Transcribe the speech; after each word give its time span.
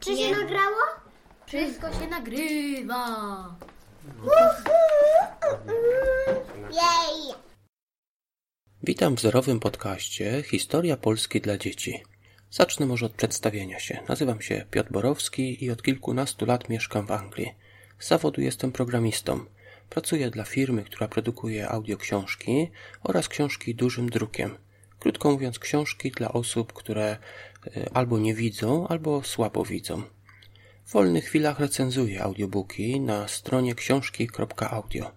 Czy 0.00 0.16
się 0.16 0.30
nagrało? 0.30 0.76
Wszystko 1.46 1.92
się 1.92 2.06
nagrywa. 2.06 3.56
Jej! 6.70 7.34
Witam 8.82 9.16
w 9.16 9.20
zerowym 9.20 9.60
podcaście 9.60 10.42
Historia 10.42 10.96
Polski 10.96 11.40
dla 11.40 11.58
dzieci. 11.58 12.02
Zacznę 12.50 12.86
może 12.86 13.06
od 13.06 13.12
przedstawienia 13.12 13.78
się. 13.78 13.98
Nazywam 14.08 14.40
się 14.40 14.66
Piotr 14.70 14.92
Borowski 14.92 15.64
i 15.64 15.70
od 15.70 15.82
kilkunastu 15.82 16.46
lat 16.46 16.68
mieszkam 16.68 17.06
w 17.06 17.12
Anglii. 17.12 17.54
Z 17.98 18.08
zawodu 18.08 18.40
jestem 18.40 18.72
programistą. 18.72 19.44
Pracuję 19.90 20.30
dla 20.30 20.44
firmy, 20.44 20.84
która 20.84 21.08
produkuje 21.08 21.68
audioksiążki 21.68 22.70
oraz 23.02 23.28
książki 23.28 23.74
dużym 23.74 24.10
drukiem. 24.10 24.58
Krótko 24.98 25.30
mówiąc, 25.30 25.58
książki 25.58 26.10
dla 26.10 26.32
osób, 26.32 26.72
które 26.72 27.16
albo 27.94 28.18
nie 28.18 28.34
widzą, 28.34 28.88
albo 28.88 29.22
słabo 29.22 29.64
widzą. 29.64 30.02
W 30.84 30.92
wolnych 30.92 31.24
chwilach 31.24 31.60
recenzuję 31.60 32.22
audiobooki 32.22 33.00
na 33.00 33.28
stronie 33.28 33.74
książki.audio. 33.74 35.10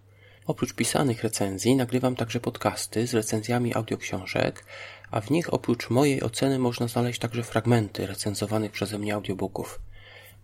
Oprócz 0.46 0.74
pisanych 0.74 1.24
recenzji 1.24 1.76
nagrywam 1.76 2.16
także 2.16 2.40
podcasty 2.40 3.08
z 3.08 3.14
recenzjami 3.14 3.76
audioksiążek, 3.76 4.66
a 5.12 5.22
w 5.22 5.32
nich 5.32 5.54
oprócz 5.54 5.90
mojej 5.90 6.24
oceny 6.24 6.60
można 6.60 6.88
znaleźć 6.88 7.20
także 7.20 7.44
fragmenty 7.44 8.08
recenzowanych 8.08 8.72
przeze 8.72 9.00
mnie 9.00 9.14
audiobooków. 9.14 9.82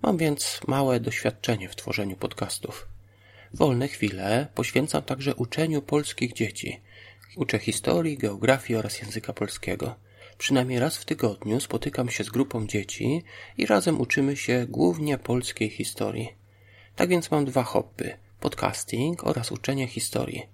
Mam 0.01 0.17
więc 0.17 0.59
małe 0.67 0.99
doświadczenie 0.99 1.69
w 1.69 1.75
tworzeniu 1.75 2.15
podcastów. 2.15 2.87
Wolne 3.53 3.87
chwile 3.87 4.47
poświęcam 4.55 5.03
także 5.03 5.35
uczeniu 5.35 5.81
polskich 5.81 6.33
dzieci. 6.33 6.81
Uczę 7.35 7.59
historii, 7.59 8.17
geografii 8.17 8.79
oraz 8.79 9.01
języka 9.01 9.33
polskiego. 9.33 9.95
Przynajmniej 10.37 10.79
raz 10.79 10.97
w 10.97 11.05
tygodniu 11.05 11.59
spotykam 11.59 12.09
się 12.09 12.23
z 12.23 12.29
grupą 12.29 12.67
dzieci 12.67 13.23
i 13.57 13.65
razem 13.65 14.01
uczymy 14.01 14.37
się 14.37 14.65
głównie 14.69 15.17
polskiej 15.17 15.69
historii. 15.69 16.33
Tak 16.95 17.09
więc 17.09 17.31
mam 17.31 17.45
dwa 17.45 17.63
hobby: 17.63 18.13
podcasting 18.39 19.23
oraz 19.23 19.51
uczenie 19.51 19.87
historii. 19.87 20.45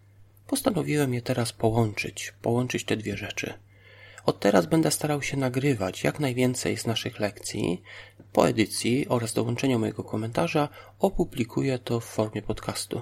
Postanowiłem 0.47 1.13
je 1.13 1.22
teraz 1.22 1.53
połączyć, 1.53 2.33
połączyć 2.41 2.85
te 2.85 2.97
dwie 2.97 3.17
rzeczy. 3.17 3.53
Od 4.25 4.39
teraz 4.39 4.66
będę 4.66 4.91
starał 4.91 5.22
się 5.22 5.38
nagrywać 5.38 6.03
jak 6.03 6.19
najwięcej 6.19 6.77
z 6.77 6.85
naszych 6.85 7.19
lekcji. 7.19 7.81
Po 8.33 8.50
edycji 8.50 9.07
oraz 9.07 9.33
dołączeniu 9.33 9.79
mojego 9.79 10.03
komentarza 10.03 10.69
opublikuję 11.00 11.79
to 11.79 12.00
w 12.00 12.05
formie 12.05 12.41
podcastu. 12.41 13.02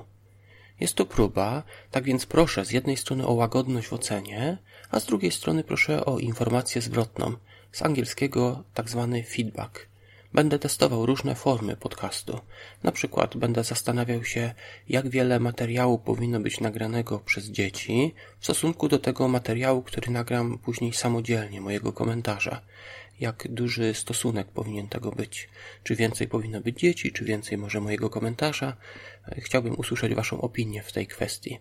Jest 0.81 0.95
to 0.95 1.05
próba, 1.05 1.63
tak 1.91 2.03
więc 2.03 2.25
proszę 2.25 2.65
z 2.65 2.71
jednej 2.71 2.97
strony 2.97 3.27
o 3.27 3.33
łagodność 3.33 3.87
w 3.87 3.93
ocenie, 3.93 4.57
a 4.91 4.99
z 4.99 5.05
drugiej 5.05 5.31
strony 5.31 5.63
proszę 5.63 6.05
o 6.05 6.19
informację 6.19 6.81
zwrotną, 6.81 7.33
z 7.71 7.81
angielskiego 7.81 8.63
tak 8.73 8.89
zwany 8.89 9.23
feedback. 9.23 9.87
Będę 10.33 10.59
testował 10.59 11.05
różne 11.05 11.35
formy 11.35 11.75
podcastu. 11.75 12.39
Na 12.83 12.91
przykład 12.91 13.37
będę 13.37 13.63
zastanawiał 13.63 14.23
się, 14.23 14.53
jak 14.89 15.09
wiele 15.09 15.39
materiału 15.39 15.99
powinno 15.99 16.39
być 16.39 16.59
nagranego 16.59 17.19
przez 17.19 17.45
dzieci 17.45 18.13
w 18.39 18.43
stosunku 18.43 18.87
do 18.87 18.99
tego 18.99 19.27
materiału, 19.27 19.81
który 19.81 20.11
nagram 20.11 20.57
później 20.57 20.93
samodzielnie, 20.93 21.61
mojego 21.61 21.93
komentarza. 21.93 22.61
Jak 23.21 23.47
duży 23.49 23.93
stosunek 23.93 24.47
powinien 24.47 24.87
tego 24.87 25.11
być? 25.11 25.49
Czy 25.83 25.95
więcej 25.95 26.27
powinno 26.27 26.61
być 26.61 26.79
dzieci, 26.79 27.11
czy 27.11 27.25
więcej 27.25 27.57
może 27.57 27.81
mojego 27.81 28.09
komentarza? 28.09 28.77
Chciałbym 29.37 29.79
usłyszeć 29.79 30.15
Waszą 30.15 30.41
opinię 30.41 30.83
w 30.83 30.91
tej 30.91 31.07
kwestii. 31.07 31.59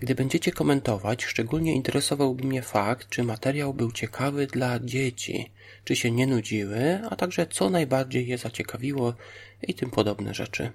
Gdy 0.00 0.14
będziecie 0.14 0.52
komentować, 0.52 1.24
szczególnie 1.24 1.74
interesowałby 1.74 2.44
mnie 2.44 2.62
fakt, 2.62 3.08
czy 3.08 3.24
materiał 3.24 3.74
był 3.74 3.92
ciekawy 3.92 4.46
dla 4.46 4.78
dzieci, 4.78 5.50
czy 5.84 5.96
się 5.96 6.10
nie 6.10 6.26
nudziły, 6.26 7.00
a 7.10 7.16
także 7.16 7.46
co 7.46 7.70
najbardziej 7.70 8.26
je 8.26 8.38
zaciekawiło 8.38 9.14
i 9.62 9.74
tym 9.74 9.90
podobne 9.90 10.34
rzeczy. 10.34 10.72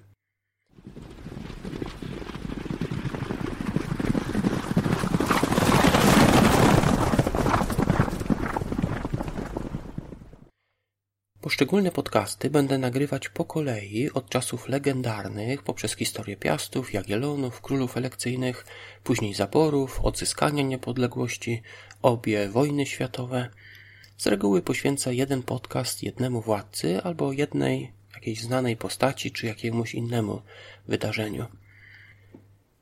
Poszczególne 11.50 11.90
podcasty 11.90 12.50
będę 12.50 12.78
nagrywać 12.78 13.28
po 13.28 13.44
kolei 13.44 14.10
od 14.14 14.28
czasów 14.28 14.68
legendarnych 14.68 15.62
poprzez 15.62 15.96
historię 15.96 16.36
Piastów, 16.36 16.92
Jagiellonów, 16.92 17.60
królów 17.60 17.96
elekcyjnych, 17.96 18.66
później 19.04 19.34
zaborów, 19.34 20.00
odzyskania 20.00 20.62
niepodległości, 20.62 21.62
obie 22.02 22.48
wojny 22.48 22.86
światowe. 22.86 23.48
Z 24.16 24.26
reguły 24.26 24.62
poświęcę 24.62 25.14
jeden 25.14 25.42
podcast 25.42 26.02
jednemu 26.02 26.40
władcy 26.40 27.02
albo 27.02 27.32
jednej 27.32 27.92
jakiejś 28.14 28.42
znanej 28.42 28.76
postaci 28.76 29.32
czy 29.32 29.46
jakiemuś 29.46 29.94
innemu 29.94 30.42
wydarzeniu. 30.88 31.46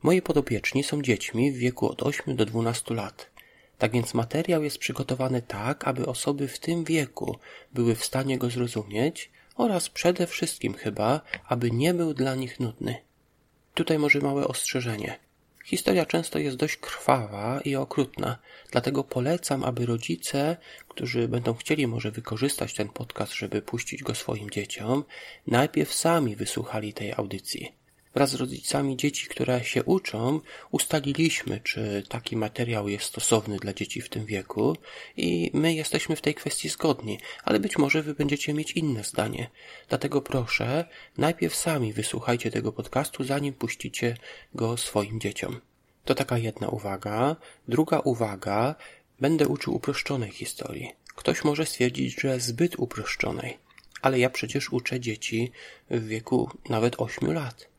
Moi 0.03 0.23
podopieczni 0.23 0.85
są 0.85 1.03
dziećmi 1.03 1.53
w 1.53 1.56
wieku 1.56 1.89
od 1.89 2.03
8 2.03 2.37
do 2.37 2.47
12 2.47 2.95
lat. 2.95 3.38
Tak 3.78 3.93
więc 3.93 4.15
materiał 4.15 4.65
jest 4.65 4.78
przygotowany 4.78 5.43
tak, 5.43 5.89
aby 5.89 6.06
osoby 6.06 6.49
w 6.49 6.59
tym 6.59 6.84
wieku 6.84 7.39
były 7.75 7.94
w 7.94 8.05
stanie 8.05 8.39
go 8.39 8.50
zrozumieć 8.50 9.31
oraz 9.56 9.89
przede 9.89 10.27
wszystkim 10.27 10.75
chyba, 10.75 11.21
aby 11.49 11.71
nie 11.71 11.94
był 11.94 12.15
dla 12.15 12.34
nich 12.34 12.61
nudny. 12.61 12.97
Tutaj 13.75 13.99
może 13.99 14.21
małe 14.21 14.49
ostrzeżenie. 14.49 15.19
Historia 15.65 16.06
często 16.06 16.38
jest 16.38 16.56
dość 16.56 16.77
krwawa 16.77 17.61
i 17.61 17.77
okrutna, 17.77 18.38
dlatego 18.71 19.05
polecam, 19.05 19.65
aby 19.65 19.87
rodzice, 19.87 20.56
którzy 20.88 21.28
będą 21.28 21.55
chcieli 21.55 21.87
może 21.87 22.11
wykorzystać 22.11 22.75
ten 22.75 22.88
podcast, 22.88 23.33
żeby 23.33 23.62
puścić 23.62 24.03
go 24.03 24.15
swoim 24.15 24.50
dzieciom, 24.50 25.05
najpierw 25.47 25.94
sami 25.94 26.37
wysłuchali 26.37 26.93
tej 26.93 27.12
audycji. 27.12 27.72
Wraz 28.19 28.31
z 28.31 28.34
rodzicami 28.34 28.97
dzieci, 28.97 29.27
które 29.27 29.65
się 29.65 29.84
uczą, 29.84 30.41
ustaliliśmy, 30.71 31.61
czy 31.61 32.03
taki 32.09 32.37
materiał 32.37 32.89
jest 32.89 33.05
stosowny 33.05 33.56
dla 33.56 33.73
dzieci 33.73 34.01
w 34.01 34.09
tym 34.09 34.27
wieku 34.27 34.77
i 35.17 35.51
my 35.55 35.75
jesteśmy 35.75 36.17
w 36.17 36.21
tej 36.21 36.34
kwestii 36.34 36.69
zgodni, 36.69 37.19
ale 37.45 37.61
być 37.61 37.79
może 37.79 38.03
wy 38.03 38.15
będziecie 38.15 38.55
mieć 38.55 38.73
inne 38.73 39.05
zdanie. 39.05 39.51
Dlatego 39.89 40.23
proszę, 40.23 40.84
najpierw 41.19 41.55
sami 41.55 41.93
wysłuchajcie 41.93 42.51
tego 42.51 42.73
podcastu, 42.73 43.25
zanim 43.25 43.55
puścicie 43.55 44.17
go 44.55 44.77
swoim 44.77 45.21
dzieciom. 45.21 45.61
To 46.05 46.15
taka 46.15 46.39
jedna 46.39 46.69
uwaga. 46.69 47.37
Druga 47.69 47.99
uwaga, 47.99 48.75
będę 49.21 49.49
uczył 49.49 49.75
uproszczonej 49.75 50.31
historii. 50.31 50.93
Ktoś 51.15 51.45
może 51.45 51.67
stwierdzić, 51.67 52.21
że 52.21 52.41
zbyt 52.41 52.79
uproszczonej, 52.79 53.59
ale 54.03 54.19
ja 54.19 54.31
przecież 54.31 54.73
uczę 54.73 55.00
dzieci 55.00 55.53
w 55.91 56.06
wieku 56.06 56.50
nawet 56.69 56.95
8 57.00 57.33
lat. 57.33 57.78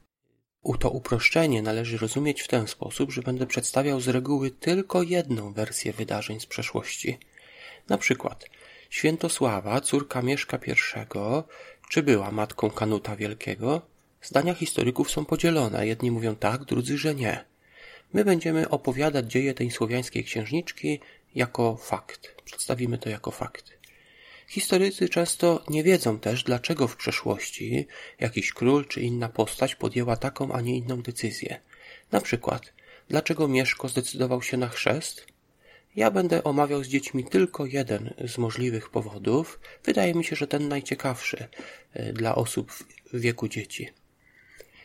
To 0.79 0.89
uproszczenie 0.89 1.61
należy 1.61 1.97
rozumieć 1.97 2.41
w 2.41 2.47
ten 2.47 2.67
sposób, 2.67 3.11
że 3.11 3.21
będę 3.21 3.47
przedstawiał 3.47 4.01
z 4.01 4.07
reguły 4.07 4.51
tylko 4.51 5.03
jedną 5.03 5.53
wersję 5.53 5.93
wydarzeń 5.93 6.39
z 6.39 6.45
przeszłości. 6.45 7.17
Na 7.89 7.97
przykład 7.97 8.45
Świętosława, 8.89 9.81
córka 9.81 10.21
Mieszka 10.21 10.59
I, 10.67 10.71
czy 11.89 12.03
była 12.03 12.31
matką 12.31 12.69
Kanuta 12.69 13.15
Wielkiego? 13.15 13.81
Zdania 14.21 14.53
historyków 14.53 15.11
są 15.11 15.25
podzielone. 15.25 15.87
Jedni 15.87 16.11
mówią 16.11 16.35
tak, 16.35 16.65
drudzy, 16.65 16.97
że 16.97 17.15
nie. 17.15 17.45
My 18.13 18.25
będziemy 18.25 18.69
opowiadać 18.69 19.31
dzieje 19.31 19.53
tej 19.53 19.71
słowiańskiej 19.71 20.23
księżniczki 20.23 20.99
jako 21.35 21.75
fakt. 21.75 22.35
Przedstawimy 22.45 22.97
to 22.97 23.09
jako 23.09 23.31
fakt. 23.31 23.78
Historycy 24.49 25.09
często 25.09 25.63
nie 25.69 25.83
wiedzą 25.83 26.19
też, 26.19 26.43
dlaczego 26.43 26.87
w 26.87 26.95
przeszłości 26.95 27.87
jakiś 28.19 28.53
król 28.53 28.87
czy 28.87 29.01
inna 29.01 29.29
postać 29.29 29.75
podjęła 29.75 30.17
taką, 30.17 30.51
a 30.51 30.61
nie 30.61 30.77
inną 30.77 31.01
decyzję. 31.01 31.59
Na 32.11 32.21
przykład, 32.21 32.73
dlaczego 33.09 33.47
Mieszko 33.47 33.87
zdecydował 33.87 34.41
się 34.41 34.57
na 34.57 34.67
chrzest? 34.67 35.25
Ja 35.95 36.11
będę 36.11 36.43
omawiał 36.43 36.83
z 36.83 36.87
dziećmi 36.87 37.25
tylko 37.25 37.65
jeden 37.65 38.13
z 38.27 38.37
możliwych 38.37 38.89
powodów. 38.89 39.59
Wydaje 39.83 40.13
mi 40.13 40.23
się, 40.23 40.35
że 40.35 40.47
ten 40.47 40.67
najciekawszy 40.67 41.47
e, 41.93 42.13
dla 42.13 42.35
osób 42.35 42.71
w 43.13 43.19
wieku 43.19 43.47
dzieci. 43.47 43.89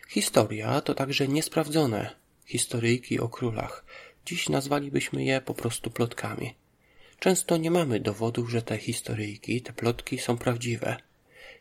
Historia 0.08 0.80
to 0.80 0.94
także 0.94 1.28
niesprawdzone 1.28 2.14
historyjki 2.46 3.20
o 3.20 3.28
królach. 3.28 3.84
Dziś 4.26 4.48
nazwalibyśmy 4.48 5.24
je 5.24 5.40
po 5.40 5.54
prostu 5.54 5.90
plotkami. 5.90 6.54
Często 7.24 7.56
nie 7.56 7.70
mamy 7.70 8.00
dowodów, 8.00 8.50
że 8.50 8.62
te 8.62 8.78
historyjki, 8.78 9.62
te 9.62 9.72
plotki 9.72 10.18
są 10.18 10.38
prawdziwe. 10.38 10.96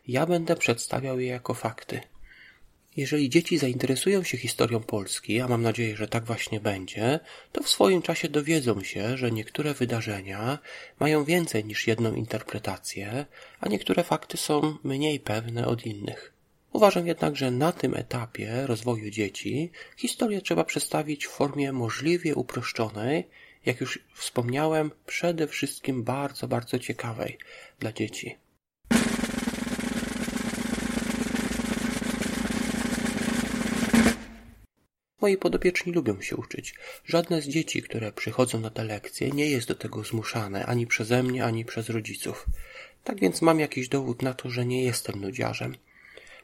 Ja 0.08 0.26
będę 0.26 0.56
przedstawiał 0.56 1.20
je 1.20 1.26
jako 1.26 1.54
fakty. 1.54 2.00
Jeżeli 2.96 3.30
dzieci 3.30 3.58
zainteresują 3.58 4.22
się 4.22 4.38
historią 4.38 4.80
Polski, 4.80 5.40
a 5.40 5.48
mam 5.48 5.62
nadzieję, 5.62 5.96
że 5.96 6.08
tak 6.08 6.24
właśnie 6.24 6.60
będzie, 6.60 7.20
to 7.52 7.62
w 7.62 7.68
swoim 7.68 8.02
czasie 8.02 8.28
dowiedzą 8.28 8.82
się, 8.82 9.16
że 9.16 9.30
niektóre 9.30 9.74
wydarzenia 9.74 10.58
mają 11.00 11.24
więcej 11.24 11.64
niż 11.64 11.86
jedną 11.86 12.14
interpretację, 12.14 13.26
a 13.60 13.68
niektóre 13.68 14.04
fakty 14.04 14.36
są 14.36 14.76
mniej 14.82 15.20
pewne 15.20 15.66
od 15.66 15.86
innych. 15.86 16.32
Uważam 16.72 17.06
jednak, 17.06 17.36
że 17.36 17.50
na 17.50 17.72
tym 17.72 17.94
etapie 17.94 18.66
rozwoju 18.66 19.10
dzieci 19.10 19.70
historię 19.96 20.40
trzeba 20.40 20.64
przedstawić 20.64 21.26
w 21.26 21.30
formie 21.30 21.72
możliwie 21.72 22.34
uproszczonej, 22.34 23.24
jak 23.66 23.80
już 23.80 23.98
wspomniałem, 24.14 24.90
przede 25.06 25.48
wszystkim 25.48 26.04
bardzo, 26.04 26.48
bardzo 26.48 26.78
ciekawej 26.78 27.38
dla 27.78 27.92
dzieci. 27.92 28.36
Moi 35.20 35.36
podopieczni 35.36 35.92
lubią 35.92 36.20
się 36.20 36.36
uczyć. 36.36 36.74
Żadne 37.04 37.42
z 37.42 37.48
dzieci, 37.48 37.82
które 37.82 38.12
przychodzą 38.12 38.60
na 38.60 38.70
te 38.70 38.84
lekcje, 38.84 39.30
nie 39.30 39.50
jest 39.50 39.68
do 39.68 39.74
tego 39.74 40.04
zmuszane 40.04 40.66
ani 40.66 40.86
przeze 40.86 41.22
mnie, 41.22 41.44
ani 41.44 41.64
przez 41.64 41.88
rodziców. 41.88 42.46
Tak 43.04 43.20
więc 43.20 43.42
mam 43.42 43.60
jakiś 43.60 43.88
dowód 43.88 44.22
na 44.22 44.34
to, 44.34 44.50
że 44.50 44.66
nie 44.66 44.84
jestem 44.84 45.20
nudziarzem. 45.20 45.76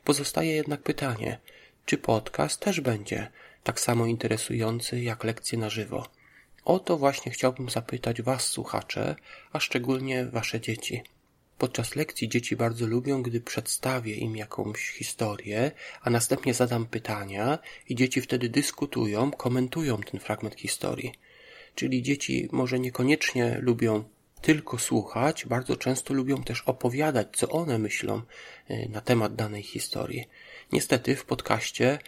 Pozostaje 0.04 0.52
jednak 0.52 0.82
pytanie, 0.82 1.38
czy 1.86 1.98
podcast 1.98 2.60
też 2.60 2.80
będzie 2.80 3.30
tak 3.64 3.80
samo 3.80 4.06
interesujący 4.06 5.00
jak 5.00 5.24
lekcje 5.24 5.58
na 5.58 5.70
żywo? 5.70 6.19
O 6.64 6.78
to 6.78 6.98
właśnie 6.98 7.32
chciałbym 7.32 7.68
zapytać 7.68 8.22
Was, 8.22 8.44
słuchacze, 8.44 9.16
a 9.52 9.60
szczególnie 9.60 10.26
Wasze 10.26 10.60
dzieci. 10.60 11.02
Podczas 11.58 11.96
lekcji 11.96 12.28
dzieci 12.28 12.56
bardzo 12.56 12.86
lubią, 12.86 13.22
gdy 13.22 13.40
przedstawię 13.40 14.14
im 14.14 14.36
jakąś 14.36 14.90
historię, 14.90 15.70
a 16.02 16.10
następnie 16.10 16.54
zadam 16.54 16.86
pytania 16.86 17.58
i 17.88 17.94
dzieci 17.94 18.20
wtedy 18.20 18.48
dyskutują, 18.48 19.30
komentują 19.30 19.98
ten 19.98 20.20
fragment 20.20 20.54
historii. 20.54 21.14
Czyli 21.74 22.02
dzieci 22.02 22.48
może 22.52 22.80
niekoniecznie 22.80 23.58
lubią 23.60 24.04
tylko 24.40 24.78
słuchać, 24.78 25.46
bardzo 25.46 25.76
często 25.76 26.14
lubią 26.14 26.42
też 26.42 26.62
opowiadać, 26.62 27.28
co 27.32 27.48
one 27.48 27.78
myślą 27.78 28.22
y, 28.70 28.88
na 28.88 29.00
temat 29.00 29.34
danej 29.34 29.62
historii. 29.62 30.28
Niestety 30.72 31.16
w 31.16 31.24
podcaście 31.24 31.98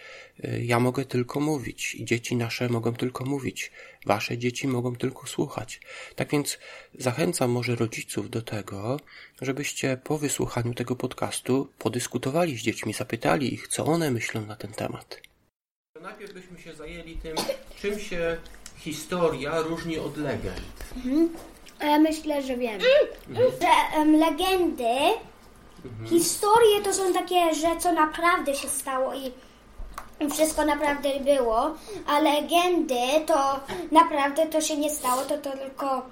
y, 0.45 0.65
ja 0.65 0.81
mogę 0.81 1.05
tylko 1.05 1.41
mówić 1.41 1.95
i 1.95 2.05
dzieci 2.05 2.37
nasze 2.37 2.69
mogą 2.69 2.95
tylko 2.95 3.25
mówić. 3.25 3.73
Wasze 4.07 4.39
dzieci 4.39 4.69
mogą 4.69 4.97
tylko 4.97 5.27
słuchać. 5.27 5.81
Tak 6.17 6.31
więc 6.31 6.59
zachęcam 6.99 7.51
może 7.51 7.77
rodziców 7.77 8.31
do 8.31 8.43
tego, 8.43 9.01
żebyście 9.41 9.97
po 10.05 10.19
wysłuchaniu 10.19 10.75
tego 10.75 10.97
podcastu 10.97 11.69
podyskutowali 11.79 12.57
z 12.57 12.63
dziećmi, 12.63 12.93
zapytali 12.93 13.55
ich, 13.55 13.69
co 13.69 13.85
one 13.85 14.11
myślą 14.11 14.47
na 14.47 14.57
ten 14.57 14.73
temat. 14.73 15.21
Najpierw 16.03 16.33
byśmy 16.33 16.59
się 16.61 16.75
zajęli 16.75 17.17
tym, 17.17 17.37
czym 17.81 18.01
się 18.01 18.37
historia 18.77 19.61
różni 19.61 19.99
od 19.99 20.17
legend. 20.17 20.95
Ja 21.81 21.99
myślę, 21.99 22.43
że 22.43 22.57
wiem. 22.57 22.81
Że 23.31 23.99
em, 24.01 24.17
legendy, 24.17 24.95
historie 26.09 26.81
to 26.83 26.95
są 26.95 27.13
takie, 27.13 27.55
że 27.55 27.77
co 27.79 27.93
naprawdę 27.93 28.55
się 28.55 28.69
stało 28.69 29.15
i 29.15 29.33
wszystko 30.31 30.65
naprawdę 30.65 31.09
było, 31.21 31.75
a 32.07 32.19
legendy 32.21 32.97
to 33.27 33.61
naprawdę 33.93 34.47
to 34.47 34.61
się 34.61 34.77
nie 34.77 34.91
stało, 34.91 35.23
to, 35.23 35.39
to 35.39 35.51
tylko 35.53 36.03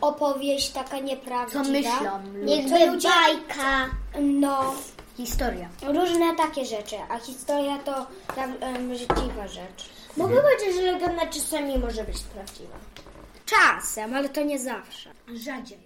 opowieść 0.00 0.70
taka 0.70 0.98
nieprawdziwa. 0.98 1.64
Co 1.64 1.70
myślą 1.70 2.32
ludzie? 2.34 2.56
Jakby 2.56 2.86
ludzie... 2.86 3.08
bajka. 3.08 3.86
No, 4.20 4.74
Historia. 5.16 5.68
różne 5.82 6.36
takie 6.36 6.64
rzeczy, 6.64 6.96
a 7.08 7.18
historia 7.18 7.78
to 7.78 7.92
pra- 8.28 8.56
em, 8.62 8.94
życzliwa 8.94 9.48
rzecz. 9.48 9.88
Mogę 10.16 10.42
powiedzieć, 10.42 10.76
że 10.76 10.92
legenda 10.92 11.26
czasami 11.26 11.78
może 11.78 12.04
być 12.04 12.18
prawdziwa. 12.18 12.76
Czasem, 13.46 14.14
ale 14.14 14.28
to 14.28 14.42
nie 14.42 14.58
zawsze. 14.58 15.10
Rzadziej. 15.34 15.78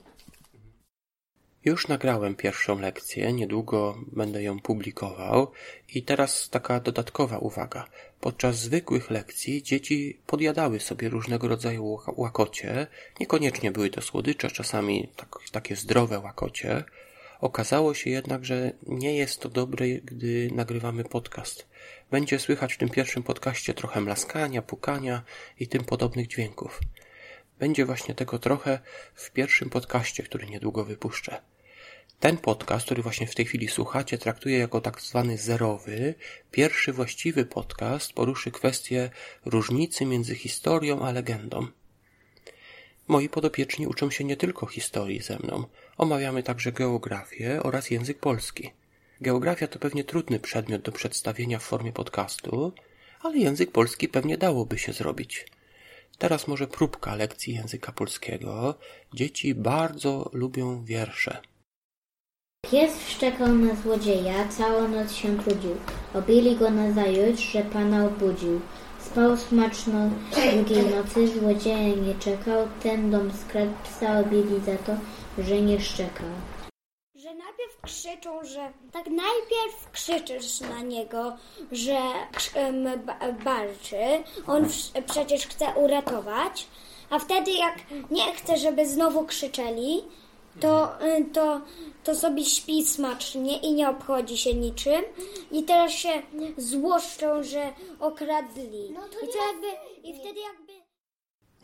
Już 1.65 1.89
nagrałem 1.89 2.35
pierwszą 2.35 2.79
lekcję, 2.79 3.33
niedługo 3.33 3.99
będę 4.13 4.43
ją 4.43 4.61
publikował 4.61 5.53
i 5.95 6.03
teraz 6.03 6.49
taka 6.51 6.81
dodatkowa 6.81 7.39
uwaga. 7.39 7.89
Podczas 8.21 8.57
zwykłych 8.59 9.11
lekcji 9.11 9.63
dzieci 9.63 10.21
podjadały 10.27 10.81
sobie 10.81 11.09
różnego 11.09 11.49
rodzaju 11.49 11.85
łak- 11.85 12.19
łakocie, 12.19 12.87
niekoniecznie 13.21 13.73
były 13.73 13.91
to 13.91 14.03
słodycze, 14.03 14.51
czasami 14.51 15.09
tak, 15.17 15.39
takie 15.53 15.77
zdrowe 15.77 16.19
łakocie. 16.19 16.85
Okazało 17.41 17.95
się 17.95 18.11
jednak, 18.11 18.45
że 18.45 18.73
nie 18.87 19.17
jest 19.17 19.41
to 19.41 19.49
dobre, 19.49 19.87
gdy 19.89 20.51
nagrywamy 20.55 21.05
podcast. 21.05 21.67
Będzie 22.11 22.39
słychać 22.39 22.75
w 22.75 22.79
tym 22.79 22.89
pierwszym 22.89 23.23
podcaście 23.23 23.75
trochę 23.75 24.01
mlaskania, 24.01 24.63
pukania 24.63 25.23
i 25.59 25.69
tym 25.69 25.85
podobnych 25.85 26.27
dźwięków. 26.27 26.81
Będzie 27.59 27.85
właśnie 27.87 28.15
tego 28.15 28.39
trochę 28.39 28.79
w 29.15 29.31
pierwszym 29.31 29.71
podcaście, 29.71 30.23
który 30.23 30.47
niedługo 30.47 30.85
wypuszczę. 30.85 31.50
Ten 32.21 32.37
podcast, 32.37 32.85
który 32.85 33.03
właśnie 33.03 33.27
w 33.27 33.35
tej 33.35 33.47
chwili 33.47 33.69
słuchacie, 33.69 34.19
traktuję 34.19 34.59
jako 34.59 34.81
tak 34.81 35.01
zwany 35.01 35.39
zerowy. 35.39 36.15
Pierwszy 36.51 36.93
właściwy 36.93 37.45
podcast 37.45 38.13
poruszy 38.13 38.51
kwestię 38.51 39.11
różnicy 39.45 40.07
między 40.07 40.35
historią 40.35 41.01
a 41.07 41.13
legendą. 41.13 41.67
Moi 43.09 43.29
podopieczni 43.29 43.87
uczą 43.87 44.11
się 44.11 44.25
nie 44.25 44.37
tylko 44.37 44.67
historii 44.67 45.21
ze 45.21 45.39
mną. 45.39 45.65
Omawiamy 45.99 46.43
także 46.43 46.73
geografię 46.73 47.63
oraz 47.63 47.91
język 47.91 48.19
polski. 48.19 48.71
Geografia 49.21 49.67
to 49.67 49.79
pewnie 49.79 50.05
trudny 50.05 50.41
przedmiot 50.41 50.83
do 50.83 50.93
przedstawienia 50.93 51.59
w 51.59 51.65
formie 51.65 51.93
podcastu, 51.93 52.73
ale 53.21 53.39
język 53.39 53.71
polski 53.71 54.09
pewnie 54.09 54.39
dałoby 54.39 54.79
się 54.79 54.93
zrobić. 54.93 55.47
Teraz 56.19 56.49
może 56.49 56.67
próbka 56.67 57.15
lekcji 57.15 57.55
języka 57.55 57.93
polskiego. 57.93 58.79
Dzieci 59.15 59.55
bardzo 59.55 60.31
lubią 60.33 60.85
wiersze. 60.85 61.50
Pies 62.67 63.09
szczekał 63.09 63.49
na 63.49 63.75
złodzieja, 63.75 64.49
całą 64.49 64.89
noc 64.89 65.13
się 65.13 65.39
trudził. 65.39 65.77
Obili 66.15 66.57
go 66.57 66.71
nazajutrz, 66.71 67.53
że 67.53 67.63
pana 67.63 68.05
obudził. 68.07 68.61
Spał 69.01 69.37
smaczno 69.37 69.99
długiej 70.55 70.85
nocy, 70.87 71.29
złodzieja 71.29 71.95
nie 71.97 72.15
czekał. 72.15 72.69
Ten 72.83 73.11
dom 73.11 73.31
skradł, 73.33 73.73
psa 73.85 74.19
obili 74.21 74.61
za 74.61 74.77
to, 74.77 74.93
że 75.43 75.61
nie 75.63 75.81
szczekał. 75.81 76.27
Że 77.15 77.29
najpierw 77.35 77.81
krzyczą, 77.83 78.45
że 78.45 78.73
tak 78.93 79.07
najpierw 79.07 79.91
krzyczysz 79.93 80.61
na 80.61 80.81
niego, 80.83 81.37
że 81.73 81.99
ba- 83.07 83.33
barczy. 83.45 83.97
On 84.47 84.67
przecież 85.07 85.47
chce 85.47 85.67
uratować, 85.77 86.67
a 87.11 87.19
wtedy 87.19 87.51
jak 87.51 87.75
nie 88.11 88.33
chce, 88.35 88.57
żeby 88.59 88.87
znowu 88.89 89.25
krzyczeli, 89.27 90.03
to, 90.61 91.07
y, 91.07 91.25
to, 91.33 91.61
to 92.05 92.15
sobie 92.15 92.45
śpi 92.45 92.85
smacznie 92.85 93.59
i 93.59 93.73
nie 93.73 93.89
obchodzi 93.89 94.39
się 94.39 94.55
niczym. 94.55 95.03
I 95.51 95.63
teraz 95.63 95.93
się 95.93 96.23
złoszczą, 96.57 97.43
że 97.43 97.73
okradli. 98.01 98.91
I, 98.91 98.95
to 99.33 99.47
jakby, 99.47 99.67
I 100.03 100.21
wtedy 100.21 100.41
jakby... 100.41 100.73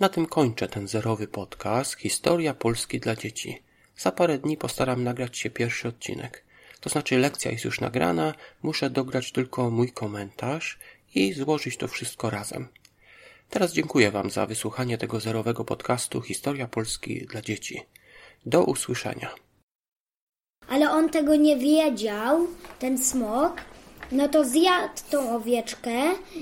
Na 0.00 0.08
tym 0.08 0.26
kończę 0.26 0.68
ten 0.68 0.88
zerowy 0.88 1.28
podcast 1.28 1.94
Historia 1.94 2.54
Polski 2.54 3.00
dla 3.00 3.16
dzieci. 3.16 3.62
Za 3.96 4.12
parę 4.12 4.38
dni 4.38 4.56
postaram 4.56 5.04
nagrać 5.04 5.38
się 5.38 5.50
pierwszy 5.50 5.88
odcinek. 5.88 6.44
To 6.80 6.90
znaczy 6.90 7.18
lekcja 7.18 7.50
jest 7.50 7.64
już 7.64 7.80
nagrana, 7.80 8.34
muszę 8.62 8.90
dograć 8.90 9.32
tylko 9.32 9.70
mój 9.70 9.92
komentarz 9.92 10.78
i 11.14 11.32
złożyć 11.32 11.76
to 11.76 11.88
wszystko 11.88 12.30
razem. 12.30 12.68
Teraz 13.50 13.72
dziękuję 13.72 14.10
Wam 14.10 14.30
za 14.30 14.46
wysłuchanie 14.46 14.98
tego 14.98 15.20
zerowego 15.20 15.64
podcastu 15.64 16.22
Historia 16.22 16.68
Polski 16.68 17.26
dla 17.26 17.42
dzieci. 17.42 17.82
Do 18.46 18.64
usłyszenia. 18.64 19.30
Ale 20.68 20.90
on 20.90 21.08
tego 21.08 21.36
nie 21.36 21.56
wiedział, 21.56 22.46
ten 22.78 22.98
smok. 22.98 23.52
No 24.12 24.28
to 24.28 24.44
zjadł 24.44 24.94
tą 25.10 25.36
owieczkę 25.36 25.90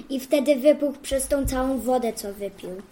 i 0.09 0.21
wtedy 0.21 0.57
wypuchł 0.57 0.99
przez 1.03 1.29
tą 1.29 1.47
całą 1.47 1.79
wodę, 1.79 2.13
co 2.13 2.35
wypił. 2.35 2.83